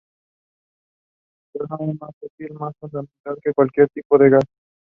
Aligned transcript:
El 1.53 1.67
prana 1.67 1.91
es 1.91 2.01
más 2.01 2.09
sutil, 2.19 2.53
más 2.55 2.73
fundamental 2.79 3.37
que 3.43 3.53
cualquier 3.53 3.87
tipo 3.89 4.17
de 4.17 4.31
gas". 4.31 4.45